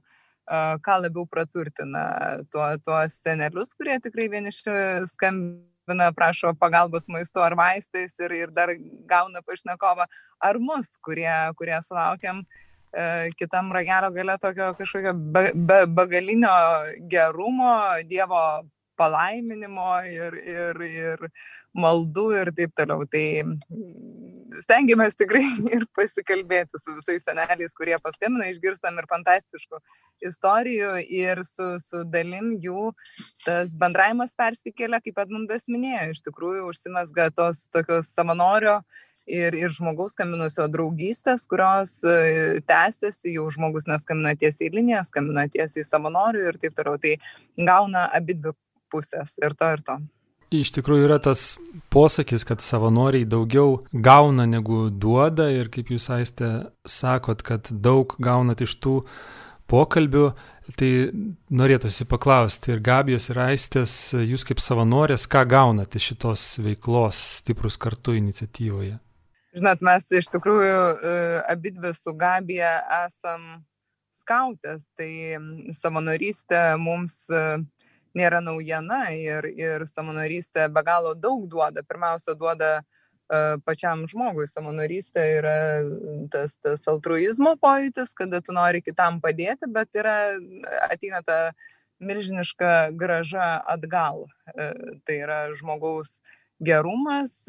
[0.83, 2.07] ką labiau praturtina
[2.51, 4.73] tuo, tuos senelius, kurie tikrai vieniši
[5.13, 8.73] skambina prašo pagalbos maistu ar vaistais ir, ir dar
[9.07, 10.09] gauna pašnekovą,
[10.43, 12.70] ar mus, kurie, kurie sulaukiam e,
[13.39, 16.53] kitam ragelio gale tokio kažkokio be, be, begalinio
[17.11, 17.73] gerumo,
[18.11, 18.43] Dievo
[19.01, 21.27] palaiminimo ir, ir, ir
[21.81, 23.07] maldų ir taip toliau.
[23.09, 23.25] Tai
[24.61, 25.45] stengiamės tikrai
[25.77, 29.81] ir pasikalbėti su visais seneliais, kurie paskambina, išgirstam ir fantastiškų
[30.31, 32.91] istorijų ir su, su dalim jų
[33.47, 38.81] tas bendravimas persikėlė, kaip Edmundas minėjo, iš tikrųjų užsimesga tos tokios savanorio
[39.31, 45.47] ir, ir žmogaus skambinusio draugystės, kurios e, tęsiasi, jau žmogus neskambina tiesiai į liniją, skambina
[45.51, 47.01] tiesiai savanorių ir taip toliau.
[47.01, 47.17] Tai
[47.71, 48.55] gauna abi dvi
[48.91, 50.01] pusės ir to ir to.
[50.51, 51.55] Iš tikrųjų yra tas
[51.95, 56.49] posakis, kad savanoriai daugiau gauna negu duoda ir kaip jūs aistė
[56.83, 58.97] sakot, kad daug gaunat iš tų
[59.71, 60.25] pokalbių,
[60.75, 60.91] tai
[61.55, 68.17] norėtųsi paklausti ir Gabijos ir aistės, jūs kaip savanorės, ką gaunate šitos veiklos stiprus kartu
[68.19, 68.99] iniciatyvoje?
[69.51, 71.13] Žinot, mes iš tikrųjų e,
[71.51, 73.65] abidvi su Gabija esam
[74.15, 75.39] skautės, tai
[75.75, 77.59] savanorystė mums uh,
[78.17, 81.83] nėra naujiena ir, ir savanorystė be galo daug duoda.
[81.87, 84.47] Pirmiausia, duoda uh, pačiam žmogui.
[84.51, 85.57] Savanorystė yra
[86.31, 90.19] tas, tas altruizmo pojūtis, kada tu nori kitam padėti, bet yra,
[90.91, 91.41] ateina ta
[92.01, 94.25] milžiniška graža atgal.
[94.55, 96.21] Tai yra žmogaus
[96.61, 97.43] gerumas,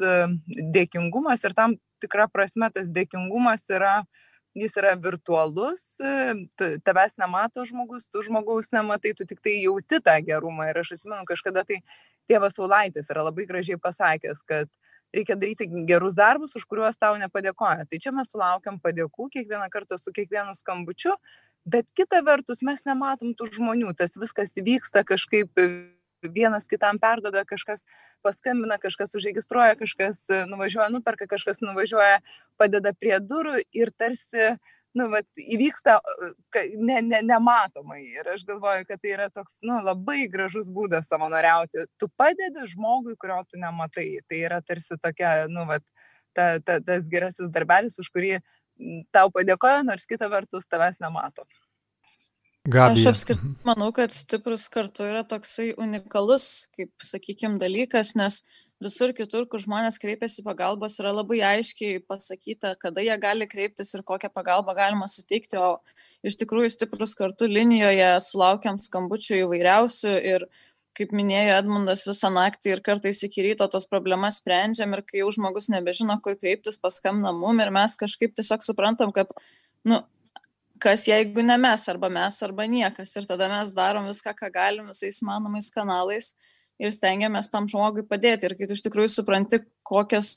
[0.72, 4.02] dėkingumas ir tam tikra prasme tas dėkingumas yra
[4.54, 5.96] jis yra virtualus,
[6.84, 10.68] tavęs nemato žmogus, tu žmogaus nematai, tu tik tai jauti tą gerumą.
[10.70, 11.80] Ir aš atsimenu, kažkada tai
[12.28, 14.68] tėvas Saulaitis yra labai gražiai pasakęs, kad
[15.12, 17.88] reikia daryti gerus darbus, už kuriuos tau nepadėkoja.
[17.88, 21.16] Tai čia mes sulaukiam padėkų kiekvieną kartą su kiekvienu skambučiu,
[21.64, 25.64] bet kita vertus mes nematom tų žmonių, tas viskas vyksta kažkaip
[26.22, 27.86] vienas kitam perdoda, kažkas
[28.22, 32.20] paskambina, kažkas užregistruoja, kažkas e, nuvažiuoja, nuperka, kažkas nuvažiuoja,
[32.60, 34.54] padeda prie durų ir tarsi
[34.98, 38.02] nu, vat, įvyksta e, ne, ne, nematomai.
[38.20, 41.86] Ir aš galvoju, kad tai yra toks nu, labai gražus būdas savanoriauti.
[42.00, 44.08] Tu padedi žmogui, kurio tu nematai.
[44.28, 45.84] Tai yra tarsi tokia, nu, vat,
[46.36, 48.36] ta, ta, tas gerasis darbelis, už kurį
[49.14, 51.46] tau padėkoja, nors kita vertus tavęs nemato.
[52.62, 52.94] Gabija.
[52.94, 53.54] Aš apskritai mhm.
[53.66, 58.42] manau, kad stiprus kartu yra toksai unikalus, kaip sakykime, dalykas, nes
[58.82, 64.04] visur kitur, kur žmonės kreipiasi pagalbos, yra labai aiškiai pasakyta, kada jie gali kreiptis ir
[64.06, 65.80] kokią pagalbą galima suteikti, o
[66.26, 70.46] iš tikrųjų stiprus kartu linijoje sulaukiam skambučių įvairiausių ir,
[70.98, 75.30] kaip minėjo Edmundas, visą naktį ir kartais iki ryto tos problemas sprendžiam ir kai jau
[75.34, 79.32] žmogus nebežino, kur kreiptis, paskambina mum ir mes kažkaip tiesiog suprantam, kad,
[79.88, 80.02] nu,
[80.82, 83.14] kas jeigu ne mes, arba mes, arba niekas.
[83.18, 86.32] Ir tada mes darom viską, ką galim visais manomais kanalais
[86.82, 88.48] ir stengiamės tam žmogui padėti.
[88.48, 89.62] Ir kai tu iš tikrųjų supranti,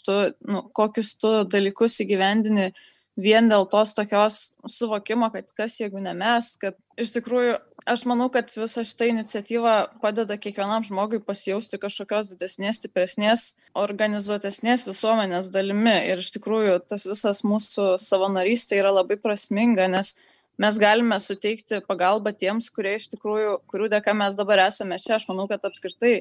[0.05, 2.73] tu, nu, kokius tu dalykus įgyvendini
[3.15, 7.55] vien dėl tos tokios suvokimo, kad kas jeigu ne mes, kad iš tikrųjų
[7.87, 13.45] aš manau, kad visa šita iniciatyva padeda kiekvienam žmogui pasijausti kažkokios didesnės, stipresnės,
[13.79, 15.95] organizuotesnės visuomenės dalimi.
[16.11, 20.15] Ir iš tikrųjų tas visas mūsų savanorystė yra labai prasminga, nes
[20.61, 25.17] mes galime suteikti pagalbą tiems, kurie iš tikrųjų, kurių dėka mes dabar esame čia.
[25.17, 26.15] Aš manau, kad apskritai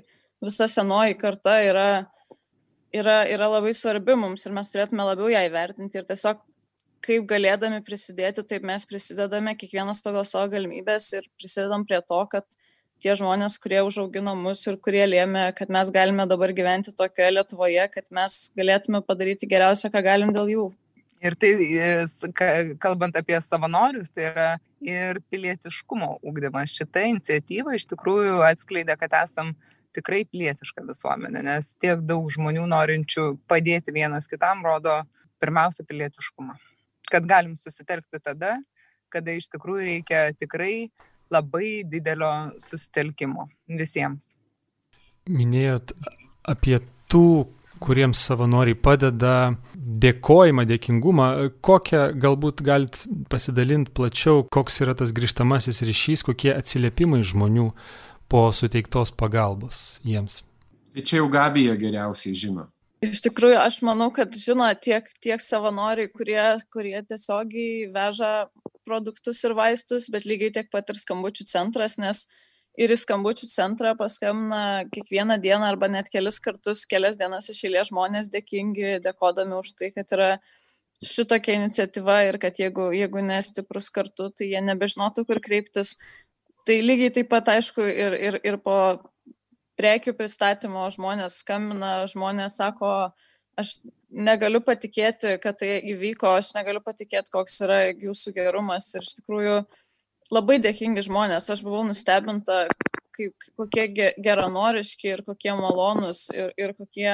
[0.45, 1.89] visa senoji karta yra,
[2.95, 6.43] yra, yra labai svarbi mums ir mes turėtume labiau ją įvertinti ir tiesiog
[7.05, 12.57] kaip galėdami prisidėti, taip mes prisidedame kiekvienas pagal savo galimybės ir prisidedam prie to, kad
[13.05, 17.85] tie žmonės, kurie užaugino mus ir kurie lėmė, kad mes galime dabar gyventi tokioje Lietuvoje,
[17.93, 20.65] kad mes galėtume padaryti geriausią, ką galim dėl jų.
[21.25, 21.55] Ir tai,
[22.83, 24.49] kalbant apie savanorius, tai yra
[24.85, 26.75] ir pilietiškumo ūkdymas.
[26.77, 29.55] Šitą iniciatyvą iš tikrųjų atskleidė, kad esam
[29.97, 35.01] tikrai pilietiška visuomenė, nes tiek daug žmonių norinčių padėti vienas kitam rodo
[35.41, 36.59] pirmiausia pilietiškumą.
[37.09, 38.59] Kad galim susitelkti tada,
[39.13, 40.91] kada iš tikrųjų reikia tikrai
[41.33, 43.49] labai didelio susitelkimo
[43.81, 44.35] visiems.
[45.31, 45.95] Minėjot
[46.45, 47.47] apie tų,
[47.83, 51.29] kuriems savanoriai padeda, dėkojimą, dėkingumą.
[51.65, 52.99] Kokią galbūt galit
[53.33, 57.71] pasidalinti plačiau, koks yra tas grįžtamasis ryšys, kokie atsiliepimai žmonių
[58.31, 60.43] po suteiktos pagalbos jiems?
[60.95, 62.69] Tai čia jau Gabija geriausiai žino.
[63.05, 66.41] Iš tikrųjų, aš manau, kad žino tiek, tiek savanoriai, kurie,
[66.73, 68.47] kurie tiesiogiai veža
[68.87, 72.39] produktus ir vaistus, bet lygiai tiek pat ir skambučių centras, nes uh,
[72.75, 77.91] ir į skambučių centrą paskambina kiekvieną dieną arba net kelis kartus, kelias dienas iš eilės
[77.93, 80.31] žmonės dėkingi, dėkodami už tai, kad yra
[81.05, 85.97] šitokia iniciatyva ir kad jeigu, jeigu nestiprus kartu, tai jie nebežinotų, kur kreiptis.
[86.65, 88.79] Tai lygiai taip pat, aišku, ir, ir, ir po
[89.79, 92.95] prekių pristatymo žmonės skambina, žmonės sako,
[93.61, 93.77] aš
[94.09, 98.89] negaliu patikėti, kad tai įvyko, aš negaliu patikėti, koks yra jūsų gerumas.
[98.97, 99.84] Ir iš tikrųjų, uh,
[100.33, 101.51] labai dėkingi žmonės.
[101.53, 102.65] Aš buvau nustebinta,
[103.15, 103.89] kaip, kokie
[104.21, 107.11] geranoriški ir kokie malonūs ir, ir kokie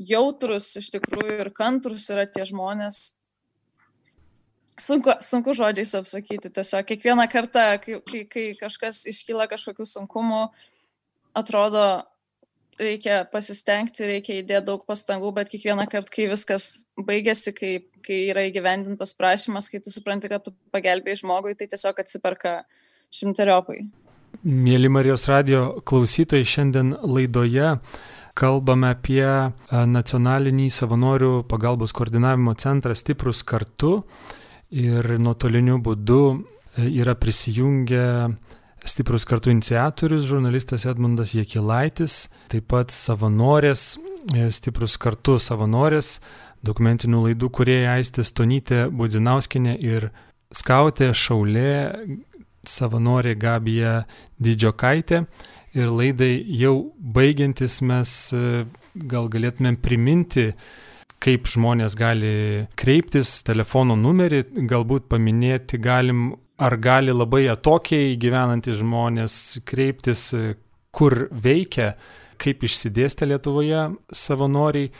[0.00, 3.12] jautrus iš tikrųjų ir kantrus yra tie žmonės.
[4.80, 6.50] Sunku, sunku žodžiais apsakyti.
[6.50, 10.48] Tiesiog kiekvieną kartą, kai, kai, kai kažkas iškyla kažkokių sunkumų,
[11.38, 11.84] atrodo,
[12.80, 17.72] reikia pasistengti, reikia įdėti daug pastangų, bet kiekvieną kartą, kai viskas baigėsi, kai,
[18.04, 22.62] kai yra įgyvendintas prašymas, kai tu supranti, kad tu pagelbėjai žmogui, tai tiesiog atsiperka
[23.14, 23.84] šimteriopai.
[24.44, 27.76] Mėly Marijos radio klausytojai, šiandien laidoje
[28.34, 29.26] kalbame apie
[29.70, 34.00] nacionalinį savanorių pagalbos koordinavimo centrą Stiprus kartu
[34.74, 36.20] ir nuotoliniu būdu
[36.82, 38.06] yra prisijungę
[38.84, 43.96] stiprus kartu iniciatorius, žurnalistas Edmundas Jekilaitis, taip pat savanorės,
[44.34, 46.18] e, stiprus kartu savanorės,
[46.64, 50.10] dokumentinių laidų kurieji Aistė Stonytė Budzinauskinė ir
[50.54, 51.74] skautė Šaulė,
[52.68, 54.04] savanorė Gabija
[54.40, 55.24] Didžiokaitė.
[55.74, 60.52] Ir laidai jau baigiantis mes e, gal galėtumėm priminti,
[61.24, 69.38] kaip žmonės gali kreiptis, telefono numerį, galbūt paminėti galim ar gali labai atokiai gyvenantys žmonės
[69.66, 70.28] kreiptis,
[70.94, 71.94] kur veikia,
[72.38, 74.90] kaip išsidėstė Lietuvoje savanoriai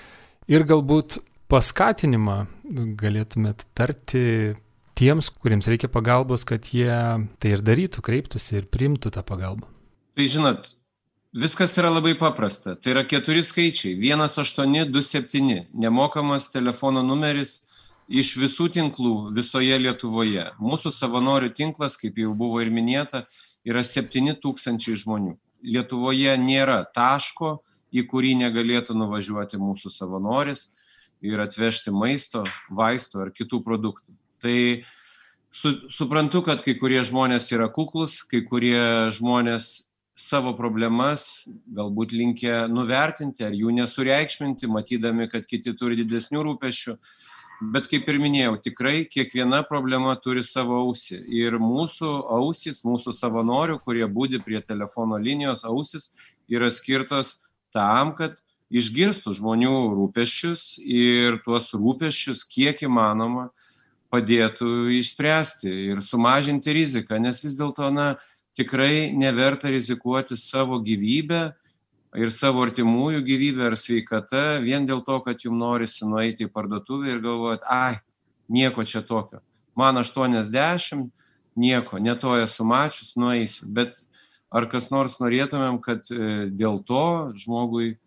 [0.51, 2.39] ir galbūt paskatinimą
[2.99, 4.55] galėtumėt tarti
[4.99, 6.95] tiems, kuriems reikia pagalbos, kad jie
[7.43, 9.69] tai ir darytų, kreiptųsi ir priimtų tą pagalbą.
[10.15, 10.69] Tai žinot,
[11.35, 12.77] viskas yra labai paprasta.
[12.79, 13.97] Tai yra keturi skaičiai.
[13.99, 17.59] 1827 nemokamas telefono numeris
[18.09, 20.51] iš visų tinklų visoje Lietuvoje.
[20.61, 23.25] Mūsų savanorių tinklas, kaip jau buvo ir minėta,
[23.65, 25.37] yra 7 tūkstančiai žmonių.
[25.65, 27.59] Lietuvoje nėra taško,
[27.95, 30.67] į kurį negalėtų nuvažiuoti mūsų savanoris
[31.25, 34.17] ir atvežti maisto, vaistų ar kitų produktų.
[34.45, 34.59] Tai
[35.49, 42.65] su, suprantu, kad kai kurie žmonės yra kuklus, kai kurie žmonės savo problemas galbūt linkia
[42.71, 46.99] nuvertinti ar jų nesureikšminti, matydami, kad kiti turi didesnių rūpešių
[47.61, 51.21] bet kaip ir minėjau, tikrai kiekviena problema turi savo ausį.
[51.33, 56.11] Ir mūsų ausis, mūsų savanorių, kurie būdi prie telefono linijos, ausis
[56.51, 57.39] yra skirtos
[57.75, 58.41] tam, kad
[58.75, 63.51] išgirstų žmonių rūpeščius ir tuos rūpeščius kiek įmanoma
[64.15, 68.15] padėtų išspręsti ir sumažinti riziką, nes vis dėlto, na,
[68.55, 71.49] tikrai neverta rizikuoti savo gyvybę
[72.19, 77.11] ir savo artimųjų gyvybę ar sveikata vien dėl to, kad jums norisi nueiti į parduotuvę
[77.11, 77.99] ir galvojat, ai,
[78.49, 79.43] nieko čia tokio.
[79.79, 81.09] Man 80,
[81.57, 83.67] nieko, ne to esu mačius, nueisiu.
[83.67, 83.99] Bet
[84.55, 87.99] ar kas nors norėtumėm, kad e, dėl to žmogui e,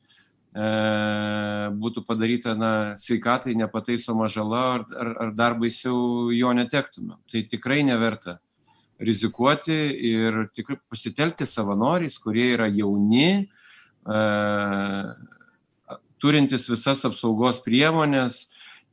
[1.75, 7.19] būtų padaryta na, sveikatai nepataisoma žala ar, ar, ar dar baisiau jo netektumėm.
[7.27, 8.39] Tai tikrai neverta
[8.97, 9.75] rizikuoti
[10.09, 13.49] ir tikrai pasitelkti savanoriais, kurie yra jauni,
[16.21, 18.45] turintis visas apsaugos priemonės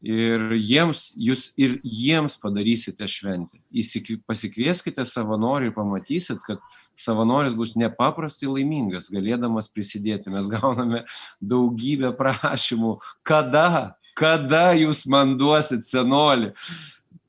[0.04, 3.58] ir jiems, jūs ir jiems padarysite šventę.
[4.28, 6.60] Pasikvieskite savanorių ir pamatysit, kad
[6.98, 10.32] savanoris bus nepaprastai laimingas, galėdamas prisidėti.
[10.34, 11.04] Mes gauname
[11.40, 16.52] daugybę prašymų, kada, kada jūs man duosit senolį.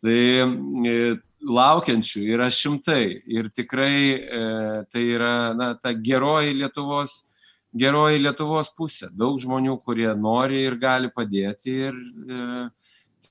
[0.03, 0.97] Tai e,
[1.45, 4.43] laukiančių yra šimtai ir tikrai e,
[4.91, 7.23] tai yra na, ta geroji Lietuvos
[7.75, 9.09] geroji Lietuvos pusė.
[9.11, 12.69] Daug žmonių, kurie nori ir gali padėti ir e,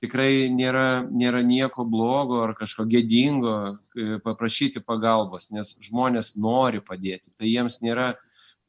[0.01, 7.33] tikrai nėra, nėra nieko blogo ar kažko gėdingo e, paprašyti pagalbos, nes žmonės nori padėti.
[7.33, 8.11] Tai jiems nėra,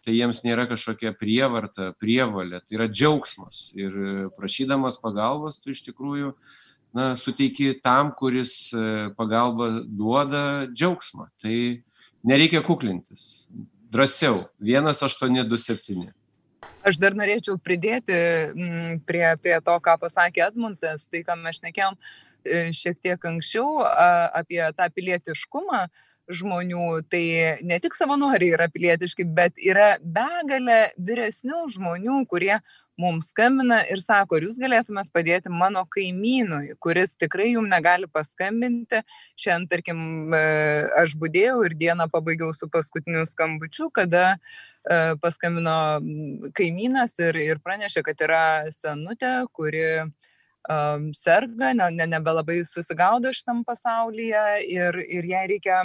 [0.06, 3.70] tai jiems nėra kažkokia prievarta, prievalė, tai yra džiaugsmas.
[3.76, 6.32] Ir e, prašydamas pagalbos, tu iš tikrųjų
[6.96, 11.28] na, suteiki tam, kuris e, pagalbą duoda džiaugsmą.
[11.42, 11.56] Tai
[12.26, 13.46] nereikia kuklintis
[13.92, 14.44] drąsiau.
[14.60, 16.12] 1827.
[16.86, 21.96] Aš dar norėčiau pridėti mm, prie, prie to, ką pasakė Edmundas, tai ką mes šnekėjom
[21.98, 25.86] e, šiek tiek anksčiau apie tą pilietiškumą
[26.26, 27.24] žmonių, tai
[27.62, 32.56] ne tik savanoriai yra pilietiški, bet yra begalė vyresnių žmonių, kurie
[33.00, 39.02] mums skambina ir sako, ar jūs galėtumėt padėti mano kaimynui, kuris tikrai jums negali paskambinti.
[39.36, 39.98] Šiandien, tarkim,
[40.36, 40.44] e,
[41.02, 45.76] aš būdėjau ir dieną pabaigiau su paskutiniu skambučiu, kada e, paskambino
[46.56, 49.86] kaimynas ir, ir pranešė, kad yra senutė, kuri
[50.70, 55.82] um, serga, ne, ne, nebelabai susigaudo šitam pasaulyje ir, ir jai reikia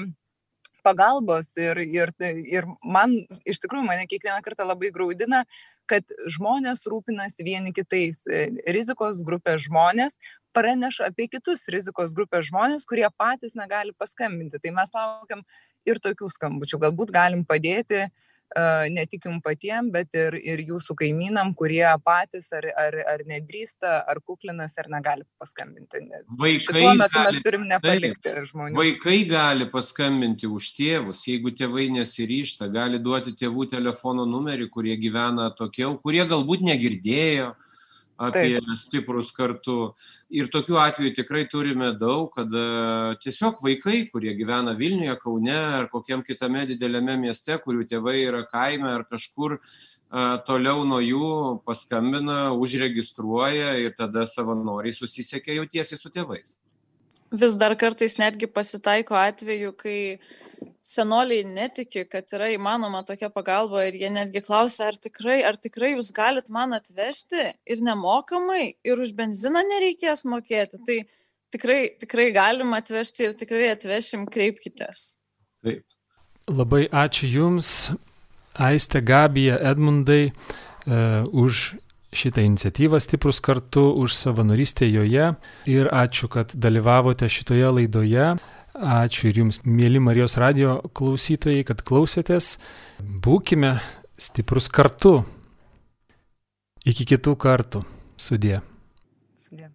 [0.84, 3.14] pagalbos ir, ir, ir man
[3.46, 5.44] iš tikrųjų mane kiekvieną kartą labai graudina,
[5.90, 6.06] kad
[6.36, 8.22] žmonės rūpinasi vieni kitais.
[8.28, 10.18] E, rizikos grupės žmonės
[10.56, 14.60] praneša apie kitus rizikos grupės žmonės, kurie patys negali paskambinti.
[14.62, 15.46] Tai mes laukiam
[15.88, 16.82] ir tokių skambučių.
[16.86, 18.10] Galbūt galim padėti
[18.92, 24.02] ne tik jums patiems, bet ir, ir jūsų kaimynam, kurie patys ar, ar, ar nedrįsta,
[24.10, 26.04] ar kuklinas, ar negali paskambinti.
[26.40, 33.00] Vaikai gali, mes turim nepalikti taip, vaikai gali paskambinti už tėvus, jeigu tėvai nesiryšta, gali
[33.00, 37.54] duoti tėvų telefono numerį, kurie gyvena tokiau, kurie galbūt negirdėjo
[38.22, 38.74] apie Taip.
[38.78, 39.94] stiprus kartu.
[40.30, 46.24] Ir tokių atvejų tikrai turime daug, kada tiesiog vaikai, kurie gyvena Vilniuje, Kaune ar kokiam
[46.26, 51.32] kitame dideliame mieste, kurių tėvai yra kaime ar kažkur a, toliau nuo jų,
[51.68, 56.58] paskambina, užregistruoja ir tada savanoriai susisiekia jau tiesiai su tėvais.
[57.32, 60.00] Vis dar kartais netgi pasitaiko atveju, kai
[60.82, 65.94] senoliai netiki, kad yra įmanoma tokia pagalba ir jie netgi klausia, ar tikrai, ar tikrai
[65.94, 70.82] jūs galit man atvežti ir nemokamai, ir už benziną nereikės mokėti.
[70.88, 70.98] Tai
[71.54, 75.16] tikrai, tikrai galim atvežti ir tikrai atvešim, kreipkitės.
[75.62, 75.86] Taip.
[76.50, 77.92] Labai ačiū Jums,
[78.60, 81.76] Aiste, Gabija, Edmundai, uh, už
[82.12, 85.34] šitą iniciatyvą Stiprus kartu, už savanorystę joje
[85.66, 88.36] ir ačiū, kad dalyvavote šitoje laidoje.
[88.82, 92.56] Ačiū ir Jums, mėly Marijos radio klausytojai, kad klausėtės.
[92.98, 93.76] Būkime
[94.18, 95.20] stiprus kartu.
[96.90, 97.84] Iki kitų kartų.
[98.18, 98.64] Sudė.
[99.38, 99.70] Sudė.